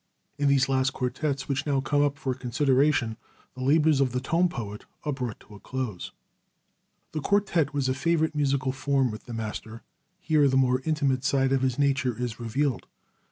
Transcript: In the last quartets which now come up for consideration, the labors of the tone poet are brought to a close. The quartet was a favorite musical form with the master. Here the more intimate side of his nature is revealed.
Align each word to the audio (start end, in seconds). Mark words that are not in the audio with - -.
In 0.39 0.47
the 0.47 0.59
last 0.67 0.93
quartets 0.93 1.47
which 1.47 1.67
now 1.67 1.79
come 1.79 2.01
up 2.01 2.17
for 2.17 2.33
consideration, 2.33 3.17
the 3.53 3.61
labors 3.61 4.01
of 4.01 4.13
the 4.13 4.19
tone 4.19 4.49
poet 4.49 4.85
are 5.03 5.13
brought 5.13 5.39
to 5.41 5.53
a 5.53 5.59
close. 5.59 6.11
The 7.11 7.21
quartet 7.21 7.71
was 7.75 7.87
a 7.87 7.93
favorite 7.93 8.33
musical 8.33 8.71
form 8.71 9.11
with 9.11 9.25
the 9.25 9.33
master. 9.35 9.83
Here 10.19 10.47
the 10.47 10.57
more 10.57 10.81
intimate 10.85 11.23
side 11.23 11.51
of 11.51 11.61
his 11.61 11.77
nature 11.77 12.17
is 12.17 12.39
revealed. 12.39 12.87